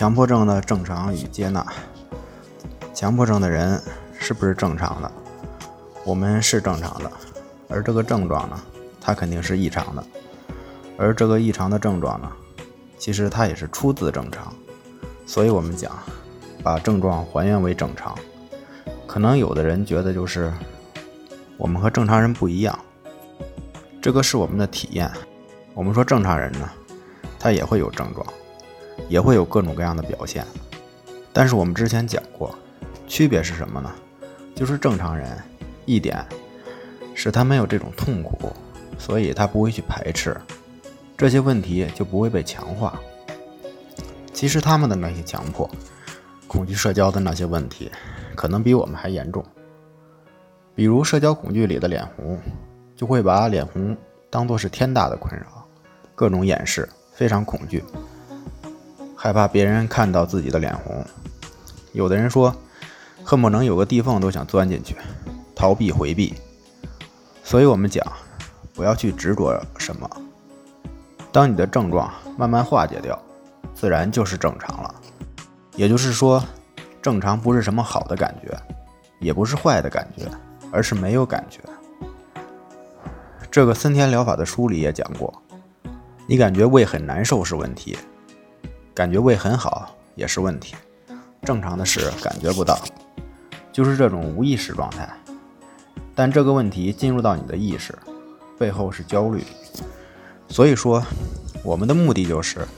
[0.00, 1.62] 强迫症的正常与接纳。
[2.94, 3.78] 强迫症的人
[4.18, 5.12] 是不是正常的？
[6.06, 7.12] 我们是正常的，
[7.68, 8.58] 而这个症状呢，
[8.98, 10.02] 它肯定是异常的。
[10.96, 12.32] 而这个异常的症状呢，
[12.96, 14.50] 其实它也是出自正常。
[15.26, 15.92] 所以我们讲，
[16.62, 18.16] 把症状还原为正常。
[19.06, 20.50] 可能有的人觉得就是
[21.58, 22.78] 我们和正常人不一样，
[24.00, 25.10] 这个是我们的体验。
[25.74, 26.66] 我们说正常人呢，
[27.38, 28.26] 他也会有症状。
[29.10, 30.46] 也会有各种各样的表现，
[31.32, 32.56] 但是我们之前讲过，
[33.08, 33.92] 区别是什么呢？
[34.54, 35.36] 就是正常人
[35.84, 36.24] 一点
[37.12, 38.52] 是他没有这种痛苦，
[38.98, 40.36] 所以他不会去排斥
[41.16, 43.00] 这些问题，就不会被强化。
[44.32, 45.68] 其实他们的那些强迫、
[46.46, 47.90] 恐惧社交的那些问题，
[48.36, 49.44] 可能比我们还严重。
[50.72, 52.38] 比如社交恐惧里的脸红，
[52.94, 53.96] 就会把脸红
[54.30, 55.66] 当做是天大的困扰，
[56.14, 57.82] 各种掩饰，非常恐惧。
[59.22, 61.04] 害怕别人看到自己的脸红，
[61.92, 62.56] 有的人说，
[63.22, 64.96] 恨不能有个地缝都想钻进去，
[65.54, 66.32] 逃避回避。
[67.44, 68.02] 所以我们讲，
[68.72, 70.08] 不要去执着什么。
[71.30, 73.22] 当你的症状慢慢化解掉，
[73.74, 74.94] 自然就是正常了。
[75.76, 76.42] 也就是说，
[77.02, 78.58] 正常不是什么好的感觉，
[79.18, 80.24] 也不是坏的感觉，
[80.72, 81.60] 而是没有感觉。
[83.50, 85.42] 这个森田疗法的书里也讲过，
[86.26, 87.98] 你感觉胃很难受是问题。
[89.00, 90.76] 感觉胃很好也是问题，
[91.40, 92.78] 正常的是感觉不到，
[93.72, 95.08] 就是这种无意识状态。
[96.14, 97.98] 但这个问题进入到你的意识，
[98.58, 99.42] 背后是焦虑。
[100.50, 101.02] 所以说，
[101.62, 102.68] 我们的目的就是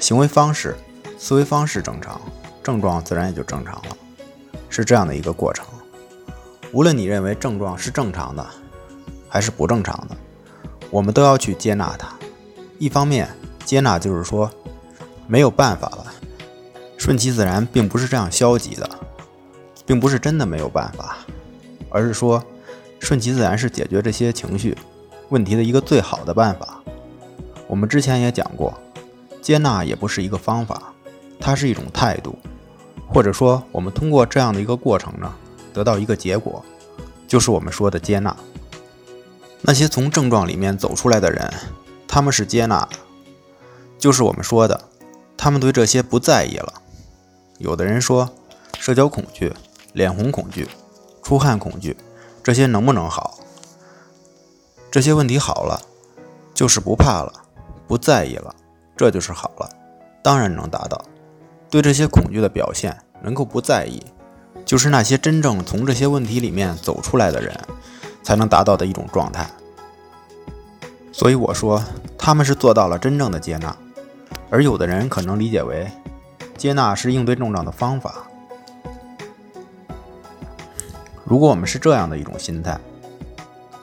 [0.00, 0.74] 行为方式、
[1.18, 2.18] 思维方式正常，
[2.62, 3.96] 症状自然也就正常了，
[4.70, 5.66] 是这样的一个过程。
[6.72, 8.46] 无论你认为症状是正常的
[9.28, 10.16] 还是不正常的，
[10.90, 12.08] 我们都要去接纳它。
[12.78, 13.28] 一方面，
[13.66, 14.50] 接纳就是说。
[15.26, 16.06] 没有办法了，
[16.96, 18.88] 顺其自然并不是这样消极的，
[19.84, 21.18] 并不是真的没有办法，
[21.90, 22.42] 而是说
[23.00, 24.76] 顺其自然是解决这些情绪
[25.28, 26.80] 问题的一个最好的办法。
[27.66, 28.72] 我们之前也讲过，
[29.42, 30.94] 接纳也不是一个方法，
[31.40, 32.38] 它是一种态度，
[33.08, 35.34] 或者说我们通过这样的一个过程呢，
[35.72, 36.64] 得到一个结果，
[37.26, 38.36] 就是我们说的接纳。
[39.62, 41.52] 那些从症状里面走出来的人，
[42.06, 42.90] 他们是接纳的，
[43.98, 44.80] 就是我们说的。
[45.46, 46.82] 他们对这些不在意了。
[47.58, 48.28] 有的人说，
[48.80, 49.54] 社交恐惧、
[49.92, 50.68] 脸红恐惧、
[51.22, 51.96] 出汗恐惧，
[52.42, 53.38] 这些能不能好？
[54.90, 55.80] 这些问题好了，
[56.52, 57.32] 就是不怕了，
[57.86, 58.52] 不在意了，
[58.96, 59.70] 这就是好了。
[60.20, 61.00] 当然能达到。
[61.70, 64.02] 对这些恐惧的表现能够不在意，
[64.64, 67.56] 就是那些真正从这些问题里面走出来的人
[68.24, 69.48] 才能达到的一种状态。
[71.12, 71.84] 所以我说，
[72.18, 73.76] 他们是做到了真正的接纳。
[74.50, 75.86] 而有的人可能理解为，
[76.56, 78.26] 接纳是应对症状的方法。
[81.24, 82.78] 如果我们是这样的一种心态，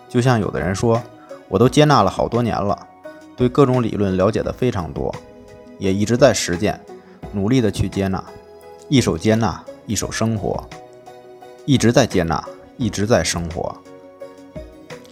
[0.08, 1.02] 就像有的人说，
[1.50, 2.88] 我都接纳了好多年了，
[3.36, 5.14] 对各种理论了解的非常多，
[5.78, 6.80] 也一直在实践，
[7.34, 8.24] 努力的去接纳，
[8.88, 10.64] 一手接纳，一手生活，
[11.66, 12.42] 一直在接纳，
[12.78, 13.76] 一直在生活，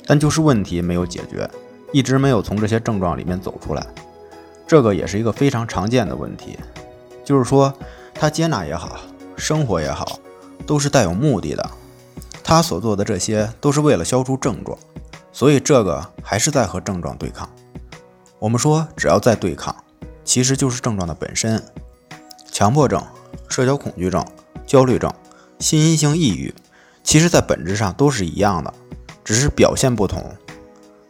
[0.05, 1.49] 但就是问题没有解决，
[1.91, 3.85] 一直没有从这些症状里面走出来。
[4.71, 6.57] 这个也是一个非常常见的问题，
[7.25, 7.73] 就是说
[8.13, 9.01] 他接纳也好，
[9.35, 10.17] 生活也好，
[10.65, 11.71] 都是带有目的的。
[12.41, 14.79] 他所做的这些都是为了消除症状，
[15.33, 17.49] 所以这个还是在和症状对抗。
[18.39, 19.75] 我们说，只要在对抗，
[20.23, 21.61] 其实就是症状的本身。
[22.49, 23.03] 强迫症、
[23.49, 24.25] 社交恐惧症、
[24.65, 25.13] 焦虑症、
[25.59, 26.55] 心因性抑郁，
[27.03, 28.73] 其实在本质上都是一样的，
[29.21, 30.33] 只是表现不同。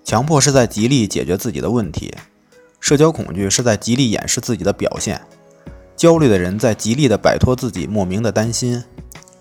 [0.04, 2.12] 强迫是在极力解决自己的问题。
[2.82, 5.22] 社交恐惧是在极力掩饰自己的表现，
[5.96, 8.84] 焦虑的人在极力的摆脱自己莫名的担心。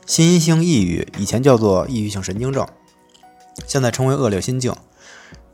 [0.06, 2.66] 心因性抑郁以前叫做抑郁性神经症，
[3.66, 4.72] 现在称为恶劣心境。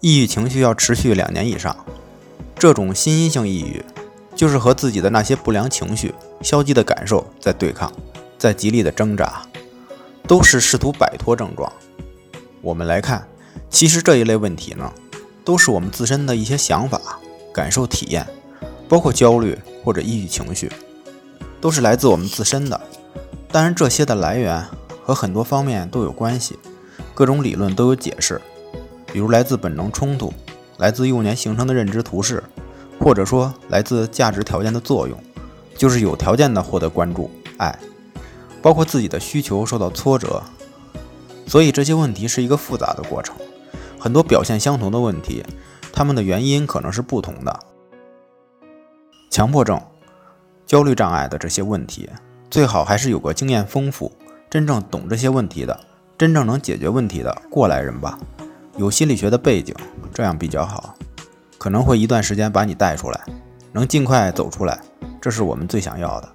[0.00, 1.76] 抑郁情绪要持续两年以上，
[2.58, 3.82] 这种心因性抑郁
[4.34, 7.90] 就是和自己的那些不良情绪、消极的感受在对抗，
[8.36, 9.42] 在极力的挣扎，
[10.26, 11.72] 都是试图摆脱症状。
[12.60, 13.26] 我们来看，
[13.70, 14.92] 其实这一类问题呢，
[15.44, 17.00] 都是我们自身的一些想法。
[17.56, 18.26] 感受体验，
[18.86, 20.70] 包括焦虑或者抑郁情绪，
[21.58, 22.78] 都是来自我们自身的。
[23.50, 24.62] 当然，这些的来源
[25.02, 26.58] 和很多方面都有关系，
[27.14, 28.38] 各种理论都有解释。
[29.10, 30.34] 比如来自本能冲突，
[30.76, 32.44] 来自幼年形成的认知图式，
[33.00, 35.18] 或者说来自价值条件的作用，
[35.78, 37.78] 就是有条件的获得关注、爱，
[38.60, 40.42] 包括自己的需求受到挫折。
[41.46, 43.34] 所以这些问题是一个复杂的过程，
[43.98, 45.42] 很多表现相同的问题。
[45.96, 47.58] 他们的原因可能是不同的。
[49.30, 49.80] 强迫症
[50.66, 52.06] 焦虑障碍的这些问题，
[52.50, 54.12] 最好还是有个经验丰富、
[54.50, 55.80] 真正懂这些问题的、
[56.18, 58.18] 真正能解决问题的过来人吧。
[58.76, 59.74] 有心理学的背景，
[60.12, 60.94] 这样比较好，
[61.56, 63.18] 可能会一段时间把你带出来，
[63.72, 64.78] 能尽快走出来，
[65.18, 66.28] 这是我们最想要的。